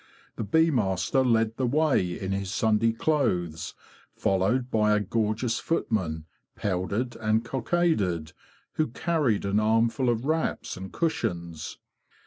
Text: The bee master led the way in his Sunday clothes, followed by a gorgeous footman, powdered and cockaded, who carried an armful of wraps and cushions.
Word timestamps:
The 0.35 0.43
bee 0.43 0.71
master 0.71 1.23
led 1.23 1.57
the 1.57 1.67
way 1.67 2.19
in 2.19 2.31
his 2.31 2.51
Sunday 2.51 2.91
clothes, 2.91 3.75
followed 4.15 4.71
by 4.71 4.93
a 4.95 4.99
gorgeous 4.99 5.59
footman, 5.59 6.25
powdered 6.55 7.15
and 7.17 7.45
cockaded, 7.45 8.33
who 8.77 8.87
carried 8.87 9.45
an 9.45 9.59
armful 9.59 10.09
of 10.09 10.25
wraps 10.25 10.75
and 10.75 10.91
cushions. 10.91 11.77